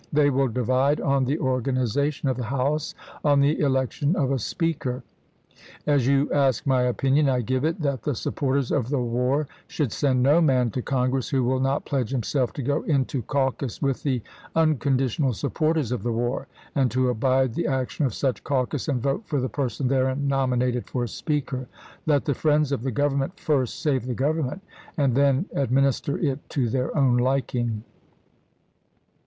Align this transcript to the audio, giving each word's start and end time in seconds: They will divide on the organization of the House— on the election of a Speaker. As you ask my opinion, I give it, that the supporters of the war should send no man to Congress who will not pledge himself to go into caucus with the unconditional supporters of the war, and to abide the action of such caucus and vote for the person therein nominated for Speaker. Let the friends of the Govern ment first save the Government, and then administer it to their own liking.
They 0.11 0.31
will 0.31 0.47
divide 0.47 0.99
on 0.99 1.25
the 1.25 1.37
organization 1.37 2.27
of 2.27 2.35
the 2.35 2.45
House— 2.45 2.95
on 3.23 3.39
the 3.39 3.59
election 3.59 4.15
of 4.15 4.31
a 4.31 4.39
Speaker. 4.39 5.03
As 5.85 6.07
you 6.07 6.27
ask 6.33 6.65
my 6.65 6.81
opinion, 6.81 7.29
I 7.29 7.41
give 7.41 7.63
it, 7.63 7.79
that 7.81 8.01
the 8.01 8.15
supporters 8.15 8.71
of 8.71 8.89
the 8.89 8.97
war 8.99 9.47
should 9.67 9.91
send 9.91 10.23
no 10.23 10.41
man 10.41 10.71
to 10.71 10.81
Congress 10.81 11.29
who 11.29 11.43
will 11.43 11.59
not 11.59 11.85
pledge 11.85 12.09
himself 12.09 12.51
to 12.53 12.63
go 12.63 12.81
into 12.81 13.21
caucus 13.21 13.79
with 13.79 14.01
the 14.01 14.23
unconditional 14.55 15.33
supporters 15.33 15.91
of 15.91 16.01
the 16.01 16.11
war, 16.11 16.47
and 16.73 16.89
to 16.89 17.09
abide 17.09 17.53
the 17.53 17.67
action 17.67 18.03
of 18.03 18.15
such 18.15 18.43
caucus 18.43 18.87
and 18.87 19.03
vote 19.03 19.21
for 19.27 19.39
the 19.39 19.49
person 19.49 19.87
therein 19.87 20.27
nominated 20.27 20.89
for 20.89 21.05
Speaker. 21.05 21.67
Let 22.07 22.25
the 22.25 22.33
friends 22.33 22.71
of 22.71 22.81
the 22.81 22.89
Govern 22.89 23.19
ment 23.19 23.39
first 23.39 23.79
save 23.79 24.07
the 24.07 24.15
Government, 24.15 24.63
and 24.97 25.13
then 25.13 25.45
administer 25.53 26.17
it 26.17 26.39
to 26.49 26.69
their 26.69 26.97
own 26.97 27.17
liking. 27.17 27.83